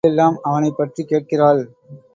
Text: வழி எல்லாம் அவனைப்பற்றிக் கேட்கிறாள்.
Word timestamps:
வழி 0.03 0.11
எல்லாம் 0.11 0.37
அவனைப்பற்றிக் 0.41 1.07
கேட்கிறாள். 1.07 1.59